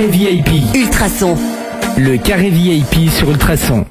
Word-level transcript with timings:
carré 0.00 0.12
VIP. 0.12 0.74
Ultrason. 0.74 1.36
Le 1.98 2.16
carré 2.16 2.48
VIP 2.48 3.10
sur 3.10 3.30
Ultrason. 3.30 3.84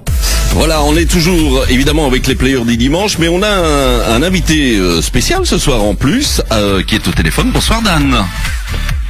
Voilà, 0.53 0.81
on 0.83 0.95
est 0.95 1.05
toujours 1.05 1.65
évidemment 1.69 2.07
avec 2.07 2.25
les 2.25 2.33
players 2.33 2.65
du 2.65 2.77
dimanche, 2.77 3.19
mais 3.19 3.27
on 3.27 3.43
a 3.43 3.47
un, 3.47 4.15
un 4.15 4.23
invité 4.23 4.75
euh, 4.77 5.03
spécial 5.03 5.45
ce 5.45 5.59
soir 5.59 5.83
en 5.83 5.93
plus, 5.93 6.41
euh, 6.51 6.81
qui 6.81 6.95
est 6.95 7.07
au 7.07 7.11
téléphone. 7.11 7.51
Bonsoir 7.53 7.83
Dan. 7.83 8.25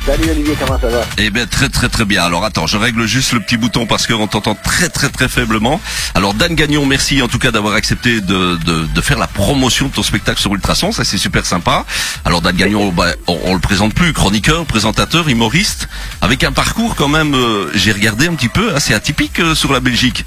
Salut 0.10 0.32
Olivier, 0.32 0.56
comment 0.60 0.80
ça 0.80 0.88
va? 0.88 1.02
Eh 1.20 1.30
bien 1.30 1.46
très 1.46 1.70
très 1.70 1.88
très 1.88 2.04
bien. 2.04 2.24
Alors 2.24 2.44
attends, 2.44 2.66
je 2.66 2.78
règle 2.78 3.06
juste 3.06 3.32
le 3.34 3.42
petit 3.42 3.58
bouton 3.58 3.86
parce 3.86 4.08
qu'on 4.08 4.26
t'entend 4.26 4.56
très 4.56 4.90
très 4.90 5.10
très 5.10 5.30
faiblement. 5.30 5.80
Alors 6.16 6.34
Dan 6.34 6.56
Gagnon, 6.56 6.84
merci 6.88 7.22
en 7.22 7.28
tout 7.28 7.38
cas 7.38 7.52
d'avoir 7.52 7.76
accepté 7.76 8.20
de, 8.20 8.56
de, 8.56 8.88
de 8.88 9.02
faire 9.02 9.20
la 9.20 9.28
promotion 9.28 9.86
de 9.86 9.92
ton 9.94 10.02
spectacle 10.02 10.42
sur 10.42 10.52
Ultrason, 10.56 10.92
ça 10.92 11.04
c'est 11.04 11.20
super 11.20 11.46
sympa. 11.46 11.86
Alors 12.26 12.42
Dan 12.42 12.56
Gagnon, 12.56 12.92
bah, 12.92 13.10
on, 13.28 13.38
on 13.44 13.54
le 13.54 13.60
présente 13.60 13.94
plus, 13.94 14.12
chroniqueur, 14.12 14.66
présentateur, 14.66 15.30
humoriste, 15.30 15.88
avec 16.22 16.44
un 16.44 16.54
parcours 16.54 16.96
quand 16.96 17.08
même, 17.08 17.36
euh, 17.36 17.70
j'ai 17.76 17.92
regardé 17.92 18.26
un 18.26 18.34
petit 18.34 18.50
peu, 18.50 18.74
assez 18.74 18.96
atypique 18.96 19.40
euh, 19.40 19.54
sur 19.54 19.72
la 19.72 19.80
Belgique. 19.80 20.26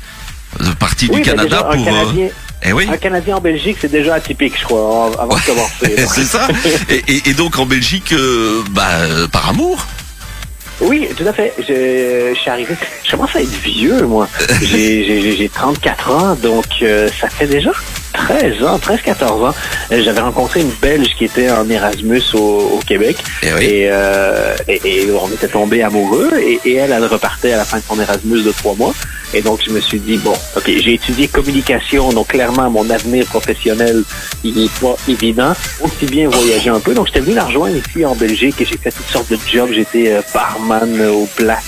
Euh, 0.61 0.73
Parti 0.79 1.09
Oui, 1.11 1.17
du 1.17 1.23
Canada 1.23 1.45
déjà, 1.45 1.65
pour... 1.65 2.15
eh 2.65 2.73
oui. 2.73 2.87
un 2.91 2.97
Canadien 2.97 3.37
en 3.37 3.41
Belgique, 3.41 3.79
c'est 3.81 3.91
déjà 3.91 4.15
atypique, 4.15 4.55
je 4.59 4.65
crois, 4.65 5.11
avant 5.19 5.35
de 5.37 5.41
commencer. 5.41 5.97
c'est 6.15 6.25
ça. 6.25 6.47
Et, 6.89 7.03
et- 7.09 7.31
et 7.31 7.35
donc 7.35 7.59
en 7.59 7.67
Belgique, 7.67 8.13
euh, 8.13 8.63
bah, 8.71 8.89
euh, 9.01 9.27
par 9.29 9.49
amour. 9.49 9.87
Oui, 10.81 11.09
tout 11.17 11.27
à 11.27 11.33
fait. 11.33 11.53
Je, 11.59 12.33
je 12.35 12.39
suis 12.41 12.51
arrivé. 12.51 12.75
Je 13.05 13.11
commence 13.13 13.37
à 13.37 13.41
être 13.43 13.49
vieux, 13.63 14.03
moi. 14.03 14.29
J'ai 14.63 15.51
34 15.53 16.11
ans, 16.11 16.35
donc 16.35 16.65
euh, 16.83 17.09
ça 17.21 17.29
fait 17.29 17.47
déjà 17.47 17.71
13 18.39 18.65
ans, 18.65 18.79
13-14 18.79 19.25
ans. 19.49 19.55
Euh, 19.93 20.03
J'avais 20.03 20.21
rencontré 20.21 20.61
une 20.61 20.71
Belge 20.81 21.09
qui 21.17 21.25
était 21.25 21.51
en 21.51 21.69
Erasmus 21.69 22.23
au, 22.35 22.39
au 22.77 22.81
Québec. 22.87 23.17
Eh 23.43 23.47
oui. 23.53 23.65
Et, 23.65 23.89
euh, 23.91 24.55
et, 24.69 24.81
et 24.85 25.11
on 25.13 25.29
était 25.31 25.49
tombés 25.49 25.83
amoureux. 25.83 26.31
Et, 26.41 26.75
elle, 26.75 26.93
elle 26.93 27.05
repartait 27.07 27.53
à 27.53 27.59
la 27.59 27.65
fin 27.65 27.79
de 27.79 27.83
son 27.89 28.01
Erasmus 28.01 28.43
de 28.43 28.53
trois 28.53 28.75
mois. 28.75 28.95
Et 29.35 29.41
donc, 29.41 29.61
je 29.67 29.71
me 29.73 29.81
suis 29.81 29.99
dit, 29.99 30.19
bon, 30.19 30.35
OK, 30.57 30.65
j'ai 30.67 30.95
étudié 30.95 31.27
communication, 31.27 32.11
donc 32.13 32.29
clairement, 32.29 32.69
mon 32.71 32.89
avenir 32.91 33.25
professionnel, 33.27 34.03
il 34.45 34.55
n'est 34.55 34.69
pas 34.81 34.95
évident. 35.09 35.53
Aussi 35.81 36.07
bien 36.07 36.29
voyager 36.29 36.71
un 36.71 36.81
peu. 36.81 36.95
Donc, 36.95 37.07
j'étais 37.07 37.21
venu 37.21 37.35
la 37.35 37.45
rejoindre 37.45 37.77
ici 37.77 38.05
en 38.05 38.15
Belgique 38.15 38.61
et 38.61 38.65
j'ai 38.65 38.77
fait 38.77 38.91
toutes 38.91 39.09
sortes 39.09 39.31
de 39.31 39.39
jobs. 39.51 39.71
J'étais 39.73 40.13
euh, 40.13 40.21
barman 40.35 41.01
au 41.09 41.27
Black. 41.39 41.63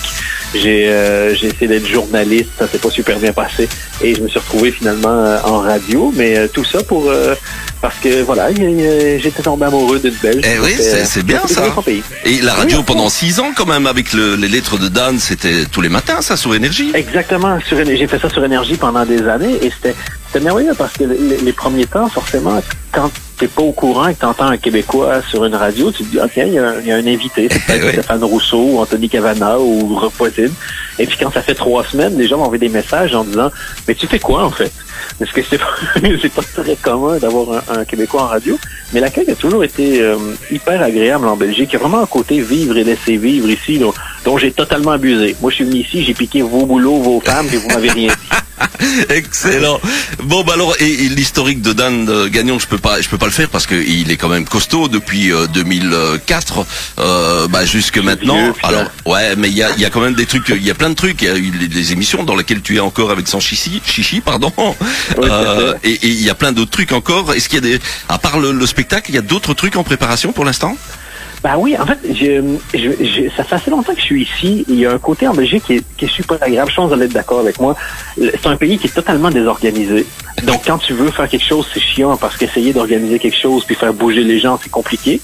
J'ai 0.55 0.87
euh, 0.89 1.35
j'ai 1.35 1.47
essayé 1.47 1.67
d'être 1.67 1.85
journaliste, 1.87 2.49
ça 2.57 2.67
s'est 2.67 2.77
pas 2.77 2.89
super 2.89 3.19
bien 3.19 3.33
passé. 3.33 3.67
Et 4.01 4.15
je 4.15 4.21
me 4.21 4.27
suis 4.27 4.39
retrouvé 4.39 4.71
finalement 4.71 5.09
euh, 5.09 5.37
en 5.43 5.59
radio. 5.59 6.11
Mais 6.15 6.37
euh, 6.37 6.47
tout 6.47 6.63
ça 6.65 6.81
pour... 6.83 7.09
euh, 7.09 7.35
parce 7.81 7.95
que, 7.99 8.23
voilà, 8.23 8.49
j'étais 8.51 9.43
tombé 9.43 9.65
amoureux 9.65 9.99
d'une 9.99 10.15
Belge. 10.23 10.43
Eh 10.43 10.59
oui, 10.59 10.73
c'est- 10.77 11.19
euh, 11.19 11.23
bien, 11.23 11.41
ça. 11.45 11.61
pays. 11.85 12.01
Et 12.25 12.41
la 12.41 12.53
radio 12.53 12.79
Oui, 12.79 12.83
pendant 12.87 13.09
six 13.09 13.39
ans 13.39 13.51
quand 13.55 13.67
même 13.67 13.85
avec 13.85 14.13
le- 14.13 14.35
les 14.35 14.47
lettres 14.47 14.77
de 14.79 14.87
Dan, 14.87 15.19
c'était 15.19 15.65
tous 15.71 15.81
les 15.81 15.89
matins 15.89 16.21
ça 16.21 16.35
sur 16.37 16.55
énergie. 16.55 16.91
Exactement. 16.95 17.59
Sur 17.67 17.77
J'ai 17.85 18.07
fait 18.07 18.17
ça 18.19 18.29
sur 18.29 18.43
énergie 18.43 18.75
pendant 18.75 19.05
des 19.05 19.27
années 19.27 19.57
et 19.61 19.69
c'était 19.69 19.95
c'était 20.27 20.43
merveilleux 20.43 20.73
parce 20.77 20.93
que 20.93 21.03
les, 21.03 21.37
les 21.43 21.53
premiers 21.53 21.85
temps, 21.85 22.09
forcément, 22.09 22.61
quand 22.91 23.11
t'es 23.37 23.47
pas 23.47 23.61
au 23.61 23.71
courant 23.71 24.07
et 24.07 24.15
que 24.15 24.19
t'entends 24.21 24.45
un 24.47 24.57
Québécois 24.57 25.21
sur 25.29 25.45
une 25.45 25.55
radio, 25.55 25.91
tu 25.91 26.03
te 26.03 26.09
dis, 26.11 26.19
ah 26.21 26.27
tiens, 26.31 26.45
il 26.45 26.53
y, 26.53 26.59
a 26.59 26.69
un- 26.69 26.79
il 26.81 26.87
y 26.87 26.91
a 26.91 26.95
un 26.95 27.05
invité, 27.07 27.47
c'est 27.51 27.59
peut-être 27.65 27.83
Oui. 27.85 27.91
Stéphane 27.93 28.23
Rousseau 28.23 28.57
ou 28.73 28.79
Anthony 28.79 29.09
Cavana 29.09 29.59
ou 29.59 29.95
Rob. 29.95 30.11
Et 30.97 31.05
puis 31.05 31.17
quand 31.19 31.31
ça 31.31 31.41
fait 31.41 31.55
trois 31.55 31.83
semaines, 31.85 32.17
les 32.17 32.27
gens 32.27 32.37
m'envoient 32.37 32.57
des 32.57 32.69
messages 32.69 33.13
en 33.13 33.23
disant, 33.23 33.51
mais 33.87 33.95
tu 33.95 34.07
fais 34.07 34.19
quoi 34.19 34.43
en 34.45 34.51
fait? 34.51 34.71
Parce 35.19 35.31
que 35.31 35.41
c'est 35.43 35.57
pas, 35.59 36.41
pas 36.41 36.61
très 36.63 36.75
commun 36.75 37.17
d'avoir 37.17 37.61
un, 37.69 37.79
un 37.79 37.85
Québécois 37.85 38.23
en 38.23 38.27
radio. 38.27 38.57
Mais 38.93 38.99
l'accueil 39.01 39.29
a 39.29 39.35
toujours 39.35 39.63
été 39.63 40.01
euh, 40.01 40.15
hyper 40.51 40.81
agréable 40.81 41.27
en 41.27 41.35
Belgique. 41.35 41.69
Il 41.71 41.73
y 41.73 41.75
a 41.75 41.79
vraiment 41.79 42.01
un 42.01 42.05
côté 42.05 42.39
vivre 42.39 42.77
et 42.77 42.83
laisser 42.83 43.17
vivre 43.17 43.49
ici 43.49 43.77
dont, 43.77 43.93
dont 44.23 44.37
j'ai 44.37 44.51
totalement 44.51 44.91
abusé. 44.91 45.35
Moi, 45.41 45.51
je 45.51 45.55
suis 45.55 45.65
venu 45.65 45.79
ici, 45.79 46.03
j'ai 46.03 46.13
piqué 46.13 46.41
vos 46.41 46.65
boulots, 46.65 46.97
vos 47.01 47.19
femmes, 47.19 47.47
et 47.53 47.57
vous 47.57 47.67
m'avez 47.69 47.89
rien 47.91 48.07
dit. 48.07 48.37
Excellent. 49.09 49.79
Bon 50.23 50.43
bah 50.43 50.53
alors 50.53 50.75
et, 50.79 51.05
et 51.05 51.09
l'historique 51.09 51.61
de 51.61 51.73
Dan 51.73 52.07
euh, 52.09 52.29
Gagnon, 52.29 52.59
je 52.59 52.67
peux 52.67 52.77
pas, 52.77 53.01
je 53.01 53.09
peux 53.09 53.17
pas 53.17 53.25
le 53.25 53.31
faire 53.31 53.49
parce 53.49 53.65
que 53.65 53.75
il 53.75 54.11
est 54.11 54.17
quand 54.17 54.29
même 54.29 54.45
costaud 54.45 54.87
depuis 54.87 55.31
euh, 55.31 55.47
2004 55.47 56.65
euh, 56.99 57.47
bah 57.47 57.65
jusque 57.65 57.97
maintenant. 57.97 58.35
vieux, 58.35 58.53
alors 58.63 58.85
ouais, 59.05 59.35
mais 59.35 59.49
il 59.49 59.55
y 59.57 59.63
a, 59.63 59.71
il 59.71 59.81
y 59.81 59.85
a 59.85 59.89
quand 59.89 60.01
même 60.01 60.15
des 60.15 60.25
trucs, 60.25 60.47
il 60.49 60.63
y 60.63 60.71
a 60.71 60.75
plein 60.75 60.89
de 60.89 60.95
trucs. 60.95 61.21
Il 61.21 61.27
y 61.27 61.31
a 61.31 61.37
eu 61.37 61.49
des, 61.49 61.91
émissions 61.91 62.23
dans 62.23 62.35
lesquelles 62.35 62.61
tu 62.61 62.77
es 62.77 62.79
encore 62.79 63.11
avec 63.11 63.27
son 63.27 63.39
chichi, 63.39 63.81
chichi 63.85 64.21
pardon. 64.21 64.51
Euh, 65.19 65.73
et 65.83 65.93
et 65.93 66.07
il 66.07 66.21
y 66.21 66.29
a 66.29 66.35
plein 66.35 66.51
d'autres 66.51 66.71
trucs 66.71 66.91
encore. 66.91 67.33
Est-ce 67.33 67.49
qu'il 67.49 67.63
y 67.63 67.67
a 67.67 67.77
des, 67.77 67.79
à 68.09 68.17
part 68.17 68.39
le, 68.39 68.51
le 68.51 68.65
spectacle, 68.65 69.11
il 69.11 69.15
y 69.15 69.19
a 69.19 69.21
d'autres 69.21 69.53
trucs 69.53 69.75
en 69.75 69.83
préparation 69.83 70.31
pour 70.31 70.45
l'instant? 70.45 70.77
Ben 71.45 71.57
oui, 71.59 71.77
en 71.77 71.85
fait, 71.85 71.99
je, 72.11 72.41
je, 72.73 72.89
je- 73.05 73.29
ça 73.37 73.43
fait 73.43 73.53
assez 73.57 73.69
longtemps 73.69 73.93
que 73.93 73.99
je 73.99 74.05
suis 74.05 74.23
ici. 74.23 74.65
Il 74.67 74.79
y 74.79 74.85
a 74.87 74.91
un 74.93 74.97
côté 74.97 75.27
en 75.27 75.33
Belgique 75.35 75.63
qui 75.67 75.73
est, 75.75 75.83
qui 75.95 76.05
est 76.05 76.07
super 76.07 76.41
agréable. 76.41 76.71
Je 76.71 76.75
pense 76.75 76.85
que 76.85 76.95
vous 76.95 76.99
allez 76.99 77.05
être 77.05 77.13
d'accord 77.13 77.39
avec 77.39 77.59
moi. 77.59 77.75
C'est 78.17 78.47
un 78.47 78.55
pays 78.57 78.79
qui 78.79 78.87
est 78.87 78.95
totalement 78.95 79.29
désorganisé. 79.29 80.07
Donc, 80.43 80.63
quand 80.65 80.77
tu 80.77 80.93
veux 80.93 81.11
faire 81.11 81.29
quelque 81.29 81.45
chose, 81.45 81.65
c'est 81.73 81.79
chiant 81.79 82.17
parce 82.17 82.35
qu'essayer 82.37 82.73
d'organiser 82.73 83.19
quelque 83.19 83.37
chose 83.37 83.63
puis 83.63 83.75
faire 83.75 83.93
bouger 83.93 84.23
les 84.23 84.39
gens, 84.39 84.59
c'est 84.61 84.69
compliqué. 84.69 85.21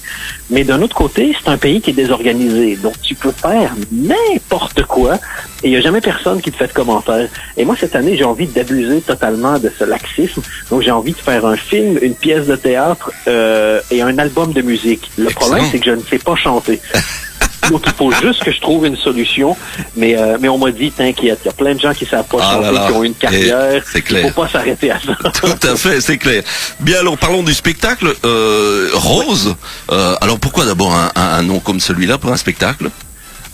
Mais 0.50 0.64
d'un 0.64 0.80
autre 0.80 0.96
côté, 0.96 1.36
c'est 1.38 1.50
un 1.50 1.58
pays 1.58 1.80
qui 1.80 1.90
est 1.90 1.94
désorganisé. 1.94 2.76
Donc, 2.76 2.94
tu 3.02 3.14
peux 3.14 3.30
faire 3.30 3.74
n'importe 3.92 4.84
quoi 4.84 5.16
et 5.62 5.68
il 5.68 5.70
n'y 5.70 5.76
a 5.76 5.80
jamais 5.80 6.00
personne 6.00 6.40
qui 6.40 6.50
te 6.50 6.56
fait 6.56 6.66
de 6.66 6.72
commentaires. 6.72 7.28
Et 7.56 7.64
moi, 7.64 7.76
cette 7.78 7.94
année, 7.94 8.16
j'ai 8.16 8.24
envie 8.24 8.46
d'abuser 8.46 9.00
totalement 9.00 9.58
de 9.58 9.70
ce 9.78 9.84
laxisme. 9.84 10.42
Donc, 10.70 10.82
j'ai 10.82 10.90
envie 10.90 11.12
de 11.12 11.18
faire 11.18 11.46
un 11.46 11.56
film, 11.56 11.98
une 12.00 12.14
pièce 12.14 12.46
de 12.46 12.56
théâtre 12.56 13.12
euh, 13.28 13.80
et 13.90 14.02
un 14.02 14.18
album 14.18 14.52
de 14.52 14.62
musique. 14.62 15.10
Le 15.18 15.30
problème, 15.30 15.64
c'est 15.70 15.78
que 15.78 15.90
je 15.90 15.96
ne 15.96 16.02
sais 16.02 16.18
pas 16.18 16.34
chanter. 16.36 16.80
Donc, 17.70 17.82
il 17.86 17.92
faut 17.92 18.10
juste 18.10 18.42
que 18.42 18.50
je 18.52 18.60
trouve 18.60 18.86
une 18.86 18.96
solution. 18.96 19.56
Mais, 19.96 20.16
euh, 20.18 20.36
mais 20.40 20.48
on 20.48 20.58
m'a 20.58 20.70
dit, 20.70 20.90
t'inquiète, 20.90 21.38
il 21.42 21.46
y 21.46 21.50
a 21.50 21.52
plein 21.52 21.74
de 21.74 21.80
gens 21.80 21.94
qui 21.94 22.04
savent 22.06 22.26
pas 22.26 22.38
Ah 22.40 22.52
chanter, 22.54 22.64
là 22.66 22.72
là. 22.72 22.86
qui 22.88 22.92
ont 22.92 23.02
une 23.04 23.14
carrière. 23.14 23.82
C'est 23.90 24.02
clair. 24.02 24.24
Il 24.26 24.30
faut 24.32 24.42
pas 24.42 24.48
s'arrêter 24.48 24.90
à 24.90 24.98
ça. 24.98 25.30
Tout 25.30 25.66
à 25.68 25.76
fait, 25.76 26.00
c'est 26.00 26.18
clair. 26.18 26.42
Bien 26.80 26.98
alors 27.00 27.16
parlons 27.18 27.42
du 27.42 27.54
spectacle 27.54 28.12
euh, 28.24 28.88
Rose. 28.94 29.54
Euh, 29.90 30.14
alors 30.20 30.38
pourquoi 30.38 30.64
d'abord 30.64 30.92
un, 30.94 31.10
un- 31.14 31.34
un 31.38 31.42
nom 31.42 31.60
comme 31.60 31.80
celui-là 31.80 32.18
pour 32.18 32.32
un 32.32 32.36
spectacle? 32.36 32.90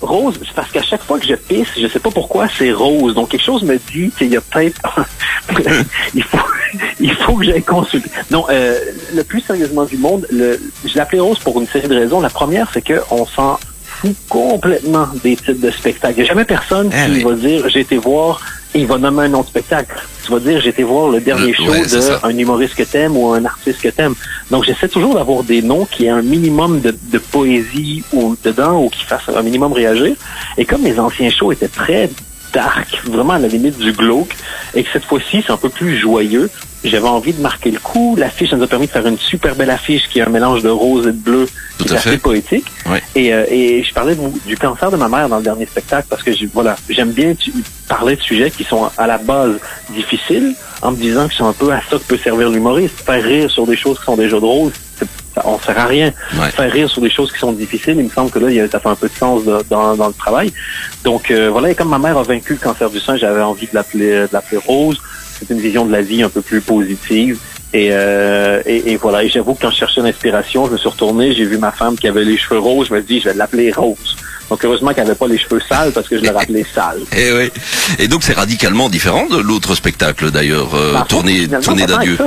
Rose, 0.00 0.38
c'est 0.40 0.54
parce 0.54 0.70
qu'à 0.70 0.82
chaque 0.82 1.02
fois 1.02 1.18
que 1.18 1.26
je 1.26 1.34
pisse, 1.34 1.66
je 1.76 1.88
sais 1.88 1.98
pas 1.98 2.10
pourquoi, 2.12 2.46
c'est 2.56 2.70
rose. 2.72 3.14
Donc 3.14 3.30
quelque 3.30 3.42
chose 3.44 3.62
me 3.64 3.76
dit 3.92 4.12
qu'il 4.16 4.28
y 4.28 4.36
a 4.36 4.40
peut-être... 4.40 4.80
il 6.14 6.22
faut 6.22 6.38
il 7.00 7.14
faut 7.14 7.34
que 7.34 7.44
j'aille 7.44 7.62
consulter. 7.62 8.10
Non, 8.30 8.44
euh, 8.50 8.78
le 9.14 9.24
plus 9.24 9.40
sérieusement 9.40 9.84
du 9.84 9.96
monde, 9.96 10.26
le, 10.30 10.60
je 10.84 10.94
l'ai 10.94 11.00
appelé 11.00 11.18
rose 11.20 11.38
pour 11.38 11.58
une 11.60 11.66
série 11.66 11.88
de 11.88 11.94
raisons. 11.96 12.20
La 12.20 12.28
première, 12.30 12.68
c'est 12.72 12.82
qu'on 12.86 13.24
s'en 13.26 13.58
complètement 14.28 15.08
des 15.22 15.36
titres 15.36 15.52
de 15.60 15.70
spectacle. 15.70 16.14
Il 16.18 16.22
n'y 16.22 16.28
a 16.28 16.32
jamais 16.32 16.44
personne 16.44 16.90
Eh 16.92 17.06
qui 17.06 17.16
oui. 17.18 17.22
va 17.24 17.32
dire 17.34 17.68
j'ai 17.68 17.80
été 17.80 17.96
voir 17.96 18.40
et 18.74 18.80
il 18.80 18.86
va 18.86 18.98
nommer 18.98 19.24
un 19.24 19.28
nom 19.28 19.42
de 19.42 19.46
spectacle. 19.46 19.94
Tu 20.24 20.30
vas 20.32 20.40
dire 20.40 20.60
j'ai 20.60 20.68
été 20.70 20.82
voir 20.82 21.08
le 21.08 21.20
dernier 21.20 21.52
show 21.54 21.70
ouais, 21.70 21.82
d'un 22.22 22.36
humoriste 22.36 22.74
que 22.74 22.82
t'aimes 22.82 23.16
ou 23.16 23.32
un 23.32 23.44
artiste 23.44 23.80
que 23.80 23.88
t'aimes. 23.88 24.14
Donc 24.50 24.64
j'essaie 24.64 24.88
toujours 24.88 25.14
d'avoir 25.14 25.42
des 25.42 25.62
noms 25.62 25.86
qui 25.86 26.06
aient 26.06 26.10
un 26.10 26.22
minimum 26.22 26.80
de, 26.80 26.94
de 27.10 27.18
poésie 27.18 28.04
ou 28.12 28.36
dedans 28.44 28.82
ou 28.82 28.88
qui 28.90 29.04
fassent 29.04 29.28
un 29.34 29.42
minimum 29.42 29.72
réagir. 29.72 30.14
Et 30.56 30.64
comme 30.64 30.82
mes 30.82 30.98
anciens 30.98 31.30
shows 31.30 31.52
étaient 31.52 31.68
très 31.68 32.10
dark, 32.52 33.02
vraiment 33.06 33.34
à 33.34 33.38
la 33.38 33.48
limite 33.48 33.78
du 33.78 33.92
glauque, 33.92 34.34
et 34.74 34.82
que 34.82 34.88
cette 34.92 35.04
fois-ci 35.04 35.42
c'est 35.46 35.52
un 35.52 35.58
peu 35.58 35.68
plus 35.68 35.98
joyeux, 35.98 36.50
j'avais 36.84 37.08
envie 37.08 37.32
de 37.32 37.40
marquer 37.40 37.70
le 37.70 37.78
coup. 37.78 38.14
L'affiche 38.16 38.52
nous 38.52 38.62
a 38.62 38.66
permis 38.66 38.86
de 38.86 38.92
faire 38.92 39.06
une 39.06 39.18
super 39.18 39.54
belle 39.56 39.70
affiche 39.70 40.08
qui 40.08 40.20
est 40.20 40.22
un 40.22 40.28
mélange 40.30 40.62
de 40.62 40.68
rose 40.68 41.04
et 41.06 41.12
de 41.12 41.16
bleu, 41.16 41.48
Tout 41.78 41.84
qui 41.84 41.92
est 41.92 41.96
assez 41.96 42.10
fait. 42.10 42.18
poétique. 42.18 42.66
Et, 43.14 43.32
euh, 43.34 43.44
et 43.50 43.82
je 43.82 43.92
parlais 43.92 44.14
de- 44.14 44.46
du 44.46 44.56
cancer 44.56 44.90
de 44.90 44.96
ma 44.96 45.08
mère 45.08 45.28
dans 45.28 45.38
le 45.38 45.42
dernier 45.42 45.66
spectacle 45.66 46.06
parce 46.08 46.22
que 46.22 46.30
voilà, 46.52 46.76
j'aime 46.88 47.10
bien 47.12 47.34
tu- 47.34 47.52
parler 47.88 48.16
de 48.16 48.20
sujets 48.22 48.50
qui 48.50 48.64
sont 48.64 48.88
à 48.96 49.06
la 49.06 49.18
base 49.18 49.58
difficiles 49.90 50.54
en 50.82 50.92
me 50.92 50.96
disant 50.96 51.26
que 51.28 51.34
c'est 51.34 51.42
un 51.42 51.52
peu 51.52 51.72
à 51.72 51.80
ça 51.90 51.96
que 51.98 52.04
peut 52.04 52.18
servir 52.18 52.48
l'humoriste. 52.50 53.00
Faire 53.04 53.22
rire 53.22 53.50
sur 53.50 53.66
des 53.66 53.76
choses 53.76 53.98
qui 53.98 54.04
sont 54.04 54.16
déjà 54.16 54.38
drôles, 54.38 54.70
on 55.44 55.58
sert 55.58 55.78
à 55.78 55.86
rien. 55.86 56.12
Ouais. 56.38 56.50
Faire 56.50 56.70
rire 56.72 56.88
sur 56.90 57.00
des 57.02 57.10
choses 57.10 57.32
qui 57.32 57.38
sont 57.38 57.52
difficiles, 57.52 57.96
il 57.98 58.04
me 58.04 58.10
semble 58.10 58.30
que 58.30 58.38
là, 58.38 58.68
ça 58.70 58.78
fait 58.80 58.88
un 58.88 58.94
peu 58.94 59.08
de 59.08 59.14
sens 59.14 59.44
de- 59.44 59.64
dans, 59.68 59.96
dans 59.96 60.08
le 60.08 60.14
travail. 60.14 60.52
Donc 61.04 61.30
euh, 61.30 61.48
voilà, 61.50 61.70
et 61.70 61.74
comme 61.74 61.88
ma 61.88 61.98
mère 61.98 62.16
a 62.18 62.22
vaincu 62.22 62.52
le 62.54 62.58
cancer 62.58 62.88
du 62.90 63.00
sein, 63.00 63.16
j'avais 63.16 63.40
envie 63.42 63.66
de 63.66 63.74
l'appeler 63.74 64.10
de 64.12 64.28
l'appeler 64.32 64.60
Rose. 64.64 64.98
C'est 65.38 65.52
une 65.52 65.60
vision 65.60 65.84
de 65.86 65.92
la 65.92 66.02
vie 66.02 66.22
un 66.22 66.28
peu 66.28 66.42
plus 66.42 66.60
positive. 66.60 67.38
Et, 67.72 67.88
euh, 67.92 68.62
et, 68.64 68.92
et 68.92 68.96
voilà, 68.96 69.22
et 69.22 69.28
j'avoue 69.28 69.54
que 69.54 69.60
quand 69.60 69.70
je 69.70 69.76
cherchais 69.76 70.00
l'inspiration, 70.00 70.66
je 70.66 70.72
me 70.72 70.76
suis 70.78 70.88
retourné, 70.88 71.34
j'ai 71.34 71.44
vu 71.44 71.58
ma 71.58 71.70
femme 71.70 71.98
qui 71.98 72.08
avait 72.08 72.24
les 72.24 72.38
cheveux 72.38 72.58
roses, 72.58 72.88
je 72.88 72.94
me 72.94 72.98
suis 73.00 73.06
dit, 73.06 73.20
je 73.20 73.28
vais 73.28 73.34
l'appeler 73.34 73.70
Rose. 73.70 74.16
Donc 74.48 74.64
heureusement 74.64 74.94
qu'elle 74.94 75.04
n'avait 75.04 75.18
pas 75.18 75.26
les 75.26 75.38
cheveux 75.38 75.60
sales 75.68 75.92
parce 75.92 76.08
que 76.08 76.16
je 76.16 76.22
l'ai 76.22 76.30
rappelé 76.30 76.64
sale. 76.74 77.00
Et 77.16 77.32
oui. 77.32 77.50
Et 77.98 78.08
donc 78.08 78.22
c'est 78.22 78.32
radicalement 78.32 78.88
différent 78.88 79.26
de 79.26 79.38
l'autre 79.38 79.74
spectacle 79.74 80.30
d'ailleurs, 80.30 80.74
euh, 80.74 80.94
pas 80.94 81.06
tant 81.08 81.22
d'adieu. 81.22 82.16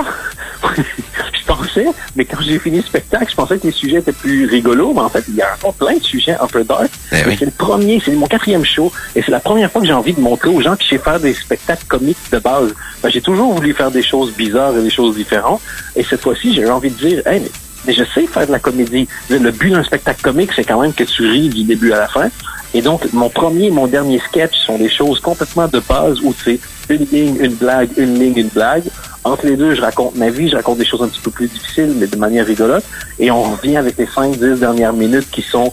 pensais, 1.54 1.86
mais 2.16 2.26
quand 2.26 2.42
j'ai 2.42 2.60
fini 2.60 2.78
le 2.78 2.84
spectacle, 2.84 3.28
je 3.30 3.36
pensais 3.36 3.58
que 3.58 3.68
les 3.68 3.74
sujets 3.74 3.98
étaient 3.98 4.12
plus 4.12 4.46
rigolos, 4.46 4.94
mais 4.94 5.02
en 5.02 5.10
fait, 5.10 5.24
il 5.28 5.36
y 5.36 5.42
a 5.42 5.54
encore 5.56 5.74
plein 5.74 5.96
de 5.98 6.04
sujets 6.04 6.36
un 6.40 6.48
peu 6.48 6.64
dark. 6.64 6.90
Eh 7.12 7.16
oui. 7.28 7.36
C'est 7.38 7.46
le 7.46 7.52
premier, 7.52 8.02
c'est 8.04 8.12
mon 8.12 8.28
quatrième 8.28 8.66
show, 8.66 8.92
et 9.16 9.22
c'est 9.22 9.32
la 9.32 9.40
première 9.40 9.72
fois 9.72 9.82
que 9.82 9.88
j'ai 9.88 9.94
envie 9.94 10.14
de 10.14 10.22
montrer 10.22 10.50
aux 10.50 10.62
gens 10.62 10.76
que 10.76 10.84
je 10.84 10.90
sais 10.90 10.98
faire 10.98 11.20
des 11.20 11.34
spectacles 11.34 11.86
comiques 11.88 12.18
de 12.32 12.40
base. 12.40 12.74
Ben, 13.02 13.10
j'ai 13.10 13.22
toujours 13.22 13.54
voulu 13.54 13.74
faire 13.74 13.92
des 13.92 14.04
choses 14.04 14.32
bizarres 14.34 14.78
et 14.78 14.82
des 14.82 14.90
choses 14.90 15.16
différentes, 15.16 15.62
et 15.96 16.04
cette 16.04 16.22
fois-ci, 16.22 16.54
j'ai 16.54 16.62
eu 16.62 16.70
envie 16.70 16.90
de 16.90 16.96
dire, 16.96 17.28
hey, 17.28 17.42
mais, 17.42 17.52
mais 17.86 17.94
je 17.94 18.04
sais 18.14 18.28
faire 18.28 18.48
de 18.48 18.52
la 18.52 18.60
comédie. 18.60 19.08
Le 19.30 19.52
but 19.52 19.72
d'un 19.72 19.84
spectacle 19.84 20.22
comique, 20.22 20.52
c'est 20.56 20.64
quand 20.64 20.80
même 20.82 20.94
que 20.94 21.04
tu 21.04 21.28
ris 21.28 21.50
du 21.50 21.64
début 21.64 21.92
à 21.92 22.00
la 22.00 22.08
fin. 22.08 22.30
Et 22.74 22.82
donc, 22.82 23.12
mon 23.14 23.30
premier 23.30 23.66
et 23.66 23.70
mon 23.72 23.88
dernier 23.88 24.20
sketch 24.20 24.56
sont 24.66 24.78
des 24.78 24.90
choses 24.90 25.20
complètement 25.20 25.68
de 25.68 25.80
base 25.80 26.20
où 26.24 26.34
c'est 26.44 26.60
une 26.90 27.06
ligne, 27.12 27.36
une 27.42 27.54
blague, 27.56 27.90
une 27.98 28.18
ligne, 28.20 28.38
une 28.38 28.48
blague. 28.48 28.84
Entre 29.24 29.46
les 29.46 29.58
deux, 29.58 29.76
je 29.76 29.82
raconte 29.82 30.16
ma 30.16 30.30
vie, 30.30 30.50
je 30.50 30.56
raconte 30.56 30.78
des 30.78 30.86
choses 30.86 31.04
un 31.04 31.08
petit 31.10 31.20
peu 31.20 31.32
plus 31.32 31.48
difficiles, 31.48 31.94
mais 31.98 32.08
de 32.08 32.16
manière 32.16 32.46
rigolote. 32.46 32.84
Et 33.20 33.30
on 33.30 33.44
revient 33.44 33.78
avec 33.78 33.98
les 33.98 34.06
5-10 34.06 34.58
dernières 34.60 34.94
minutes 34.94 35.28
qui 35.32 35.42
sont 35.42 35.72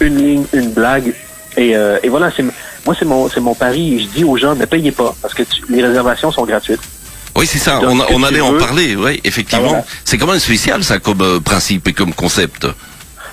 une 0.00 0.16
ligne, 0.18 0.44
une 0.52 0.70
blague. 0.70 1.14
Et, 1.56 1.74
euh, 1.74 1.98
et 2.02 2.08
voilà, 2.10 2.30
c'est 2.36 2.44
moi, 2.84 2.94
c'est 2.98 3.06
mon, 3.06 3.28
c'est 3.28 3.40
mon 3.40 3.54
pari. 3.54 3.98
Je 4.00 4.18
dis 4.18 4.24
aux 4.24 4.36
gens, 4.36 4.54
ne 4.54 4.64
payez 4.66 4.92
pas, 4.92 5.14
parce 5.22 5.32
que 5.34 5.42
tu- 5.42 5.62
les 5.70 5.82
réservations 5.82 6.30
sont 6.30 6.44
gratuites. 6.44 6.80
Oui, 7.34 7.46
c'est 7.46 7.58
ça. 7.58 7.80
Donc, 7.80 8.02
On, 8.10 8.16
on 8.16 8.22
allait 8.22 8.40
en 8.40 8.54
parler. 8.58 8.94
Oui, 8.94 9.20
effectivement. 9.24 9.64
Ah, 9.64 9.68
voilà. 9.70 9.84
C'est 10.04 10.16
quand 10.18 10.26
même 10.26 10.38
spécial 10.38 10.84
ça 10.84 10.98
comme 10.98 11.20
euh, 11.22 11.40
principe 11.40 11.88
et 11.88 11.92
comme 11.92 12.12
concept. 12.14 12.66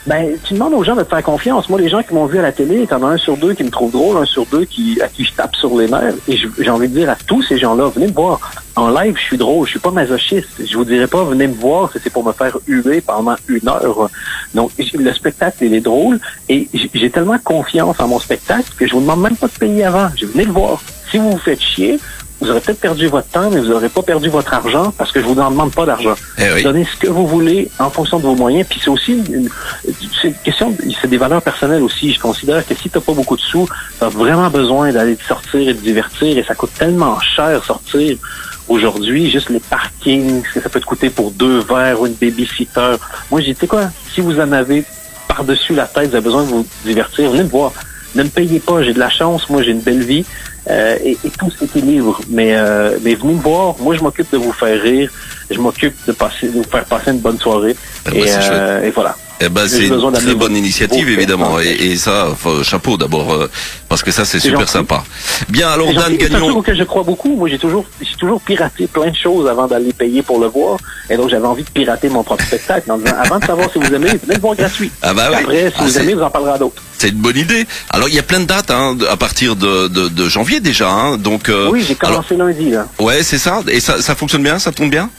Ben, 0.05 0.35
tu 0.43 0.53
demandes 0.53 0.73
aux 0.73 0.83
gens 0.83 0.97
de 0.97 1.03
te 1.03 1.09
faire 1.09 1.23
confiance. 1.23 1.69
Moi, 1.69 1.79
les 1.79 1.87
gens 1.87 2.03
qui 2.03 2.13
m'ont 2.13 2.25
vu 2.25 2.37
à 2.37 2.41
la 2.41 2.51
télé, 2.51 2.85
t'en 2.87 3.01
as 3.03 3.11
un 3.11 3.17
sur 3.17 3.37
deux 3.37 3.53
qui 3.53 3.63
me 3.63 3.69
trouve 3.69 3.91
drôle, 3.91 4.17
un 4.17 4.25
sur 4.25 4.45
deux 4.45 4.65
qui, 4.65 4.99
à 5.01 5.07
qui 5.07 5.23
je 5.23 5.31
tape 5.31 5.55
sur 5.55 5.77
les 5.77 5.87
nerfs. 5.87 6.15
Et 6.27 6.37
j'ai 6.59 6.69
envie 6.69 6.89
de 6.89 6.93
dire 6.93 7.09
à 7.09 7.15
tous 7.15 7.41
ces 7.43 7.57
gens-là, 7.57 7.87
venez 7.87 8.07
me 8.07 8.13
voir. 8.13 8.39
En 8.75 8.89
live, 8.89 9.15
je 9.17 9.23
suis 9.23 9.37
drôle, 9.37 9.65
je 9.65 9.71
suis 9.71 9.79
pas 9.79 9.91
masochiste. 9.91 10.49
Je 10.65 10.75
vous 10.75 10.83
dirais 10.83 11.07
pas, 11.07 11.23
venez 11.23 11.47
me 11.47 11.53
voir 11.53 11.89
si 11.91 11.99
c'est 12.03 12.09
pour 12.09 12.25
me 12.25 12.33
faire 12.33 12.57
huer 12.67 12.99
pendant 12.99 13.35
une 13.47 13.69
heure. 13.69 14.09
Donc, 14.53 14.71
le 14.77 15.13
spectacle, 15.13 15.57
il 15.61 15.73
est 15.73 15.81
drôle. 15.81 16.19
Et 16.49 16.67
j'ai 16.93 17.09
tellement 17.09 17.39
confiance 17.41 17.97
en 18.01 18.09
mon 18.09 18.19
spectacle 18.19 18.73
que 18.77 18.85
je 18.85 18.93
vous 18.93 19.01
demande 19.01 19.21
même 19.21 19.37
pas 19.37 19.47
de 19.47 19.53
payer 19.53 19.85
avant. 19.85 20.09
Je 20.17 20.25
venez 20.25 20.43
le 20.43 20.51
voir. 20.51 20.81
Si 21.11 21.17
vous 21.17 21.31
vous 21.31 21.37
faites 21.37 21.61
chier, 21.61 21.97
vous 22.43 22.51
aurez 22.51 22.59
peut-être 22.59 22.79
perdu 22.79 23.07
votre 23.07 23.27
temps, 23.29 23.49
mais 23.49 23.59
vous 23.61 23.69
n'aurez 23.69 23.89
pas 23.89 24.01
perdu 24.01 24.29
votre 24.29 24.53
argent 24.53 24.93
parce 24.97 25.11
que 25.11 25.21
je 25.21 25.25
vous 25.25 25.39
en 25.39 25.49
demande 25.49 25.73
pas 25.73 25.85
d'argent. 25.85 26.15
Eh 26.37 26.51
oui. 26.53 26.63
Donnez 26.63 26.85
ce 26.85 26.97
que 26.97 27.07
vous 27.07 27.25
voulez 27.25 27.71
en 27.79 27.89
fonction 27.89 28.17
de 28.17 28.23
vos 28.23 28.35
moyens. 28.35 28.67
Puis 28.69 28.81
c'est 28.83 28.89
aussi 28.89 29.13
une, 29.13 29.49
une 30.23 30.33
question, 30.43 30.75
c'est 31.01 31.07
des 31.07 31.17
valeurs 31.17 31.41
personnelles 31.41 31.83
aussi. 31.83 32.11
Je 32.11 32.19
considère 32.19 32.65
que 32.67 32.75
si 32.75 32.89
t'as 32.89 32.99
pas 32.99 33.13
beaucoup 33.13 33.37
de 33.37 33.41
sous, 33.41 33.67
t'as 33.99 34.09
vraiment 34.09 34.49
besoin 34.49 34.91
d'aller 34.91 35.15
te 35.15 35.23
sortir 35.23 35.69
et 35.69 35.75
te 35.75 35.81
divertir 35.81 36.37
et 36.37 36.43
ça 36.43 36.53
coûte 36.53 36.73
tellement 36.77 37.19
cher 37.21 37.63
sortir. 37.63 38.17
Aujourd'hui, 38.67 39.29
juste 39.29 39.49
les 39.49 39.59
parkings, 39.59 40.43
ce 40.45 40.53
que 40.55 40.61
ça 40.61 40.69
peut 40.69 40.79
te 40.79 40.85
coûter 40.85 41.09
pour 41.09 41.31
deux 41.31 41.59
verres 41.59 42.01
ou 42.01 42.07
une 42.07 42.13
babysitter. 42.13 42.95
Moi, 43.31 43.41
j'ai 43.41 43.47
dit, 43.47 43.55
tu 43.55 43.61
sais 43.61 43.67
quoi, 43.67 43.89
si 44.13 44.21
vous 44.21 44.39
en 44.39 44.51
avez 44.51 44.83
par-dessus 45.27 45.73
la 45.73 45.85
tête, 45.85 46.09
vous 46.09 46.15
avez 46.15 46.23
besoin 46.23 46.43
de 46.43 46.47
vous 46.47 46.65
divertir, 46.85 47.29
venez 47.31 47.43
me 47.43 47.49
voir. 47.49 47.71
Ne 48.15 48.23
me 48.23 48.29
payez 48.29 48.59
pas, 48.59 48.83
j'ai 48.83 48.93
de 48.93 48.99
la 48.99 49.09
chance, 49.09 49.49
moi 49.49 49.61
j'ai 49.63 49.71
une 49.71 49.81
belle 49.81 50.03
vie 50.03 50.25
euh, 50.69 50.97
et, 51.03 51.17
et 51.23 51.29
tout 51.29 51.51
s'équilibre. 51.51 52.19
Mais, 52.29 52.55
euh, 52.55 52.97
mais 53.01 53.15
venez 53.15 53.33
me 53.33 53.41
voir, 53.41 53.75
moi 53.79 53.95
je 53.95 54.01
m'occupe 54.01 54.31
de 54.31 54.37
vous 54.37 54.53
faire 54.53 54.81
rire, 54.81 55.11
je 55.49 55.59
m'occupe 55.59 55.95
de, 56.07 56.11
passer, 56.11 56.47
de 56.47 56.53
vous 56.53 56.63
faire 56.63 56.85
passer 56.85 57.11
une 57.11 57.19
bonne 57.19 57.39
soirée. 57.39 57.75
Ben, 58.05 58.13
et, 58.15 58.25
euh, 58.27 58.83
et 58.83 58.89
voilà. 58.91 59.15
Eh 59.45 59.49
ben, 59.49 59.67
c'est 59.67 59.87
une 59.87 60.11
très 60.13 60.35
bonne 60.35 60.55
initiative, 60.55 61.09
évidemment. 61.09 61.57
faits. 61.57 61.65
Et, 61.81 61.91
et 61.91 61.97
ça, 61.97 62.27
enfin, 62.31 62.63
chapeau 62.63 62.95
d'abord, 62.97 63.33
euh, 63.33 63.49
parce 63.89 64.01
que 64.03 64.11
ça, 64.11 64.23
c'est 64.25 64.39
super 64.39 64.59
gentil. 64.61 64.71
sympa. 64.71 65.03
Bien, 65.49 65.69
alors, 65.69 65.87
Dan 65.93 65.95
gentil, 66.11 66.17
C'est 66.19 66.25
un 66.25 66.29
truc 66.29 66.41
Gagnon. 66.41 66.57
auquel 66.57 66.77
je 66.77 66.83
crois 66.83 67.03
beaucoup. 67.03 67.35
Moi, 67.35 67.49
j'ai 67.49 67.59
toujours, 67.59 67.85
j'ai 68.01 68.15
toujours 68.15 68.39
piraté 68.41 68.87
plein 68.87 69.09
de 69.11 69.15
choses 69.15 69.47
avant 69.47 69.67
d'aller 69.67 69.91
payer 69.93 70.21
pour 70.21 70.39
le 70.39 70.47
voir. 70.47 70.77
Et 71.09 71.17
donc, 71.17 71.29
j'avais 71.29 71.45
envie 71.47 71.63
de 71.63 71.69
pirater 71.69 72.09
mon 72.09 72.23
propre 72.23 72.43
spectacle 72.45 72.89
en 72.91 72.97
disant, 72.97 73.15
avant 73.21 73.39
de 73.39 73.45
savoir 73.45 73.69
si 73.71 73.79
vous 73.79 73.93
aimez, 73.93 74.07
venez 74.09 74.35
le 74.35 74.39
voir 74.39 74.55
gratuit. 74.55 74.89
Ah 75.01 75.13
bah 75.13 75.27
oui. 75.31 75.37
Après, 75.41 75.69
si 75.69 75.75
Ah, 75.77 75.83
vous 75.83 75.97
aimez, 75.99 76.13
vous 76.13 76.21
en 76.21 76.29
parlerez 76.29 76.53
à 76.53 76.57
d'autres. 76.57 76.81
C'est 76.97 77.09
une 77.09 77.15
bonne 77.17 77.37
idée. 77.37 77.65
Alors, 77.89 78.07
il 78.07 78.15
y 78.15 78.19
a 78.19 78.23
plein 78.23 78.39
de 78.39 78.45
dates 78.45 78.71
hein, 78.71 78.95
à 79.09 79.17
partir 79.17 79.55
de, 79.57 79.89
de, 79.89 80.07
de 80.07 80.29
janvier 80.29 80.61
déjà. 80.61 80.89
Hein, 80.89 81.17
donc, 81.17 81.49
euh, 81.49 81.69
Oui, 81.69 81.83
j'ai 81.85 81.97
alors, 82.01 82.25
commencé 82.25 82.37
lundi, 82.37 82.69
là. 82.71 82.87
ouais, 82.99 83.23
c'est 83.23 83.37
ça. 83.39 83.61
Et 83.67 83.81
ça, 83.81 84.01
ça 84.01 84.15
fonctionne 84.15 84.43
bien, 84.43 84.57
ça 84.59 84.71
tourne 84.71 84.89
bien? 84.89 85.09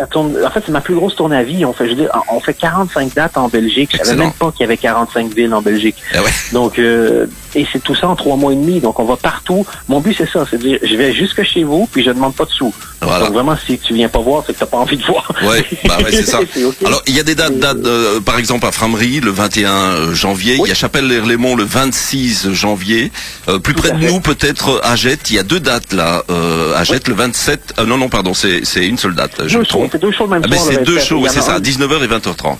Ça 0.00 0.06
tourne- 0.06 0.34
en 0.44 0.50
fait, 0.50 0.62
c'est 0.64 0.72
ma 0.72 0.80
plus 0.80 0.94
grosse 0.94 1.14
tournée 1.14 1.36
à 1.36 1.42
vie. 1.42 1.64
On 1.66 1.72
fait, 1.74 1.86
je 1.88 1.92
dire, 1.94 2.08
on 2.32 2.40
fait 2.40 2.54
45 2.54 3.14
dates 3.14 3.36
en 3.36 3.48
Belgique. 3.48 3.90
Je 3.92 3.98
savais 3.98 4.16
même 4.16 4.32
pas 4.32 4.50
qu'il 4.50 4.60
y 4.62 4.64
avait 4.64 4.78
45 4.78 5.34
villes 5.34 5.52
en 5.52 5.60
Belgique. 5.62 5.96
Eh 6.14 6.18
ouais. 6.18 6.30
Donc, 6.52 6.78
euh, 6.78 7.26
et 7.54 7.66
c'est 7.70 7.82
tout 7.82 7.94
ça 7.94 8.08
en 8.08 8.16
trois 8.16 8.36
mois 8.36 8.52
et 8.52 8.56
demi. 8.56 8.80
Donc, 8.80 8.98
on 8.98 9.04
va 9.04 9.16
partout. 9.16 9.66
Mon 9.88 10.00
but, 10.00 10.14
c'est 10.16 10.28
ça. 10.30 10.46
C'est 10.50 10.56
de 10.56 10.62
dire, 10.62 10.78
je 10.82 10.94
vais 10.96 11.12
jusque 11.12 11.42
chez 11.42 11.64
vous, 11.64 11.86
puis 11.92 12.02
je 12.02 12.10
demande 12.10 12.34
pas 12.34 12.46
de 12.46 12.50
sous. 12.50 12.72
Voilà. 13.02 13.26
Donc, 13.26 13.34
vraiment, 13.34 13.56
si 13.66 13.78
tu 13.78 13.92
viens 13.94 14.08
pas 14.08 14.20
voir, 14.20 14.42
c'est 14.46 14.54
que 14.54 14.58
t'as 14.58 14.66
pas 14.66 14.78
envie 14.78 14.96
de 14.96 15.04
voir. 15.04 15.30
Ouais, 15.42 15.64
bah 15.84 15.98
ouais, 15.98 16.10
c'est 16.10 16.22
ça. 16.26 16.40
Alors, 16.86 17.02
il 17.06 17.14
y 17.14 17.20
a 17.20 17.22
des 17.22 17.34
dates, 17.34 17.58
dates 17.58 17.76
euh, 17.84 18.20
par 18.20 18.38
exemple 18.38 18.66
à 18.66 18.72
Framery 18.72 19.20
le 19.20 19.30
21 19.30 20.14
janvier, 20.14 20.56
il 20.62 20.66
y 20.68 20.70
a 20.70 20.74
Chapelle-l'Erlémont 20.74 21.56
le 21.56 21.64
26 21.64 22.52
janvier, 22.52 23.12
Euh, 23.48 23.58
plus 23.58 23.74
Tout 23.74 23.82
près 23.82 23.92
de 23.92 23.98
fait. 23.98 24.06
nous 24.12 24.20
peut-être 24.20 24.80
à 24.84 24.96
Jette, 24.96 25.30
il 25.30 25.36
y 25.36 25.38
a 25.38 25.42
deux 25.42 25.60
dates 25.60 25.92
là, 25.92 26.22
euh, 26.30 26.74
à 26.76 26.84
Jette 26.84 27.08
le 27.08 27.14
27, 27.14 27.74
euh, 27.78 27.84
non 27.86 27.96
non 27.98 28.08
pardon, 28.08 28.32
c'est 28.34 28.60
une 28.86 28.98
seule 28.98 29.14
date, 29.14 29.42
je 29.46 29.58
me 29.58 29.64
trompe. 29.64 29.89
C'est 29.90 30.00
deux 30.00 30.10
shows 30.12 30.24
le 30.24 30.30
même 30.30 30.42
Ah 30.44 30.54
soir. 30.54 30.66
c'est 30.70 30.82
deux 30.84 30.94
27. 30.94 31.08
shows, 31.08 31.18
oui, 31.22 31.28
c'est 31.30 31.40
ça, 31.40 31.56
un- 31.56 31.60
19h 31.60 32.02
et 32.04 32.06
20h30. 32.08 32.56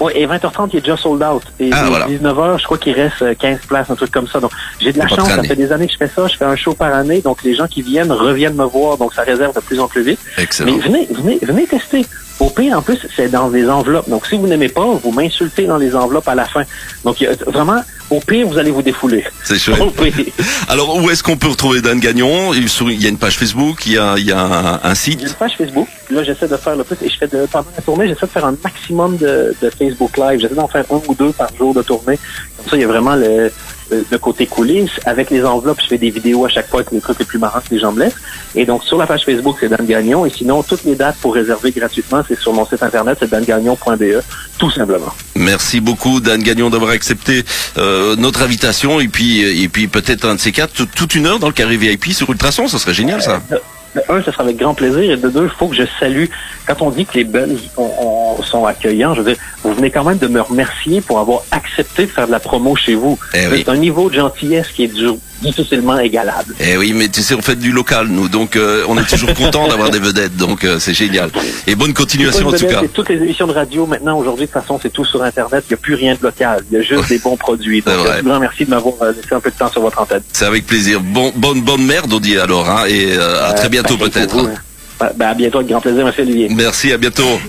Oui, 0.00 0.12
et 0.16 0.26
20h30, 0.26 0.70
il 0.72 0.78
est 0.78 0.80
déjà 0.80 0.96
sold 0.96 1.22
out. 1.22 1.42
Et 1.60 1.70
Ah, 1.72 1.84
et 1.86 1.88
voilà. 1.88 2.06
19h, 2.08 2.58
je 2.58 2.64
crois 2.64 2.76
qu'il 2.78 2.92
reste 2.92 3.22
euh, 3.22 3.34
15 3.38 3.60
places, 3.68 3.88
un 3.88 3.94
truc 3.94 4.10
comme 4.10 4.26
ça. 4.26 4.40
Donc, 4.40 4.50
j'ai 4.80 4.92
de 4.92 4.98
la 4.98 5.06
chance. 5.06 5.28
Ça 5.28 5.42
fait 5.44 5.54
des 5.54 5.70
années 5.70 5.86
que 5.86 5.92
je 5.92 5.98
fais 5.98 6.10
ça. 6.12 6.26
Je 6.26 6.36
fais 6.36 6.44
un 6.44 6.56
show 6.56 6.74
par 6.74 6.92
année. 6.92 7.20
Donc, 7.20 7.44
les 7.44 7.54
gens 7.54 7.68
qui 7.68 7.82
viennent 7.82 8.10
reviennent 8.10 8.56
me 8.56 8.64
voir. 8.64 8.96
Donc, 8.98 9.14
ça 9.14 9.22
réserve 9.22 9.54
de 9.54 9.60
plus 9.60 9.78
en 9.78 9.86
plus 9.86 10.02
vite. 10.02 10.18
Excellent. 10.38 10.72
Mais 10.72 10.78
venez, 10.80 11.08
venez, 11.10 11.38
venez 11.42 11.66
tester. 11.68 12.04
Au 12.42 12.50
pire, 12.50 12.76
en 12.76 12.82
plus, 12.82 12.98
c'est 13.14 13.28
dans 13.28 13.50
des 13.50 13.70
enveloppes. 13.70 14.10
Donc, 14.10 14.26
si 14.26 14.36
vous 14.36 14.48
n'aimez 14.48 14.68
pas, 14.68 14.84
vous 14.84 15.12
m'insultez 15.12 15.64
dans 15.66 15.76
les 15.76 15.94
enveloppes 15.94 16.26
à 16.26 16.34
la 16.34 16.44
fin. 16.44 16.64
Donc, 17.04 17.24
vraiment, 17.46 17.80
au 18.10 18.18
pire, 18.18 18.48
vous 18.48 18.58
allez 18.58 18.72
vous 18.72 18.82
défouler. 18.82 19.24
C'est 19.44 19.60
chouette. 19.60 19.78
Pire. 19.94 20.12
Alors 20.68 20.96
où 20.96 21.08
est-ce 21.08 21.22
qu'on 21.22 21.36
peut 21.36 21.46
retrouver 21.46 21.80
Dan 21.80 22.00
Gagnon? 22.00 22.52
Il 22.52 23.00
y 23.00 23.06
a 23.06 23.08
une 23.08 23.16
page 23.16 23.38
Facebook, 23.38 23.86
il 23.86 23.92
y 23.92 23.98
a, 23.98 24.14
il 24.18 24.24
y 24.24 24.32
a 24.32 24.40
un, 24.40 24.74
un 24.82 24.88
une 24.88 24.94
site. 24.96 25.34
page 25.38 25.52
Facebook. 25.56 25.86
Là, 26.10 26.24
j'essaie 26.24 26.48
de 26.48 26.56
faire 26.56 26.74
le 26.74 26.82
plus. 26.82 26.96
Et 27.06 27.08
je 27.08 27.16
fais 27.16 27.28
de, 27.28 27.46
pendant 27.46 27.68
la 27.76 27.82
tournée, 27.82 28.08
j'essaie 28.08 28.26
de 28.26 28.32
faire 28.32 28.44
un 28.44 28.56
maximum 28.64 29.18
de, 29.18 29.54
de 29.62 29.70
Facebook 29.70 30.16
Live. 30.16 30.40
J'essaie 30.40 30.56
d'en 30.56 30.66
faire 30.66 30.84
un 30.90 31.00
ou 31.06 31.14
deux 31.14 31.30
par 31.30 31.48
jour 31.56 31.72
de 31.72 31.82
tournée. 31.82 32.18
Comme 32.56 32.66
ça, 32.68 32.76
il 32.76 32.80
y 32.80 32.84
a 32.84 32.88
vraiment 32.88 33.14
le, 33.14 33.52
le, 33.92 34.04
le 34.10 34.18
côté 34.18 34.46
coulisses. 34.46 34.90
Avec 35.06 35.30
les 35.30 35.44
enveloppes, 35.44 35.80
je 35.82 35.86
fais 35.86 35.98
des 35.98 36.10
vidéos 36.10 36.44
à 36.44 36.48
chaque 36.48 36.68
fois 36.68 36.80
avec 36.80 36.90
les 36.92 37.00
trucs 37.00 37.18
les 37.20 37.24
plus 37.24 37.38
marrants 37.38 37.60
que 37.60 37.72
les 37.74 37.78
gens 37.80 37.92
me 37.92 38.00
laissent. 38.00 38.16
Et 38.54 38.64
donc, 38.64 38.82
sur 38.84 38.98
la 38.98 39.06
page 39.06 39.24
Facebook, 39.24 39.56
c'est 39.60 39.68
Dan 39.68 39.86
Gagnon. 39.86 40.26
Et 40.26 40.30
sinon, 40.30 40.62
toutes 40.62 40.84
les 40.84 40.94
dates 40.96 41.16
pour 41.20 41.34
réserver 41.34 41.70
gratuitement, 41.70 42.22
c'est 42.26 42.38
sur 42.38 42.52
mon 42.52 42.66
site 42.66 42.82
internet, 42.82 43.18
c'est 43.20 43.30
dangagnon.be, 43.30 44.22
tout 44.58 44.70
simplement. 44.70 45.12
Merci 45.36 45.80
beaucoup 45.80 46.20
Dan 46.20 46.42
Gagnon 46.42 46.70
d'avoir 46.70 46.90
accepté 46.92 47.44
euh, 47.78 48.16
notre 48.16 48.42
invitation 48.42 49.00
et 49.00 49.08
puis 49.08 49.40
et 49.62 49.68
puis 49.68 49.86
peut-être 49.88 50.24
un 50.26 50.34
de 50.34 50.40
ces 50.40 50.52
quatre 50.52 50.72
tout- 50.72 50.86
toute 50.86 51.14
une 51.14 51.26
heure 51.26 51.38
dans 51.38 51.46
le 51.48 51.52
carré 51.52 51.76
VIP 51.76 52.06
sur 52.12 52.28
Ultrason, 52.30 52.66
ça 52.68 52.78
serait 52.78 52.94
génial 52.94 53.22
ça. 53.22 53.40
De, 53.50 53.56
de 53.96 54.02
un, 54.08 54.22
ce 54.22 54.30
sera 54.30 54.42
avec 54.44 54.56
grand 54.56 54.74
plaisir. 54.74 55.02
Et 55.12 55.16
de 55.16 55.28
deux, 55.28 55.44
il 55.44 55.50
faut 55.58 55.68
que 55.68 55.76
je 55.76 55.82
salue. 56.00 56.24
Quand 56.66 56.80
on 56.80 56.90
dit 56.90 57.04
que 57.04 57.14
les 57.14 57.24
Belges 57.24 57.60
on- 57.76 57.90
on- 58.00 58.21
sont 58.44 58.64
accueillants, 58.66 59.14
je 59.14 59.20
veux 59.22 59.32
dire, 59.32 59.42
vous 59.62 59.74
venez 59.74 59.90
quand 59.90 60.04
même 60.04 60.18
de 60.18 60.26
me 60.28 60.40
remercier 60.40 61.00
pour 61.00 61.18
avoir 61.18 61.40
accepté 61.50 62.06
de 62.06 62.10
faire 62.10 62.26
de 62.26 62.32
la 62.32 62.40
promo 62.40 62.74
chez 62.76 62.94
vous. 62.94 63.18
Eh 63.34 63.46
oui. 63.50 63.62
C'est 63.64 63.70
un 63.70 63.76
niveau 63.76 64.08
de 64.10 64.14
gentillesse 64.16 64.68
qui 64.68 64.84
est 64.84 64.88
dur- 64.94 65.16
difficilement 65.42 65.98
égalable. 65.98 66.54
Eh 66.60 66.76
oui, 66.76 66.92
mais 66.94 67.08
tu 67.08 67.20
sais, 67.22 67.34
on 67.34 67.42
fait 67.42 67.56
du 67.56 67.72
local 67.72 68.06
nous, 68.08 68.28
donc 68.28 68.54
euh, 68.56 68.84
on 68.88 68.96
est 68.96 69.08
toujours 69.08 69.34
content 69.34 69.66
d'avoir 69.68 69.90
des 69.90 69.98
vedettes, 69.98 70.36
donc 70.36 70.64
euh, 70.64 70.78
c'est 70.78 70.94
génial. 70.94 71.30
Et 71.66 71.74
bonne 71.74 71.92
continuation 71.92 72.46
en 72.48 72.52
tout 72.52 72.66
cas. 72.66 72.82
toutes 72.94 73.08
les 73.08 73.16
émissions 73.16 73.46
de 73.46 73.52
radio 73.52 73.86
maintenant, 73.86 74.18
aujourd'hui, 74.18 74.46
de 74.46 74.52
toute 74.52 74.60
façon, 74.62 74.78
c'est 74.80 74.92
tout 74.92 75.04
sur 75.04 75.22
Internet. 75.22 75.64
Il 75.68 75.72
n'y 75.72 75.78
a 75.78 75.82
plus 75.82 75.94
rien 75.94 76.14
de 76.14 76.22
local. 76.22 76.62
Il 76.70 76.78
y 76.78 76.80
a 76.80 76.82
juste 76.82 77.08
des 77.08 77.18
bons 77.18 77.36
produits. 77.36 77.82
Donc, 77.82 77.94
un 78.06 78.22
grand 78.22 78.38
merci 78.40 78.64
de 78.64 78.70
m'avoir 78.70 78.94
euh, 79.02 79.12
laissé 79.12 79.34
un 79.34 79.40
peu 79.40 79.50
de 79.50 79.56
temps 79.56 79.70
sur 79.70 79.80
votre 79.82 80.00
antenne. 80.00 80.22
C'est 80.32 80.44
avec 80.44 80.66
plaisir. 80.66 81.00
Bon, 81.00 81.32
bonne 81.34 81.60
bonne 81.62 81.84
merde, 81.84 82.12
on 82.12 82.20
dit 82.20 82.38
alors, 82.38 82.68
hein, 82.70 82.84
et 82.88 83.08
euh, 83.16 83.48
à 83.48 83.52
très 83.52 83.66
Euh, 83.66 83.68
bientôt 83.68 83.96
pareil 83.96 84.12
pour 84.12 84.42
peut-être. 84.44 84.50
Ben, 85.00 85.10
ben, 85.16 85.28
à 85.28 85.34
bientôt, 85.34 85.58
avec 85.58 85.70
grand 85.70 85.80
plaisir. 85.80 86.04
Merci, 86.04 86.20
Olivier. 86.20 86.48
Merci, 86.50 86.92
à 86.92 86.98
bientôt. 86.98 87.40